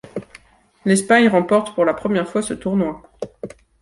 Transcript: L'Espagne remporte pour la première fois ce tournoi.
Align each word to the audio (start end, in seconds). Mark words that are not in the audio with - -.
L'Espagne 0.83 1.27
remporte 1.27 1.75
pour 1.75 1.85
la 1.85 1.93
première 1.93 2.27
fois 2.27 2.41
ce 2.41 2.55
tournoi. 2.55 3.03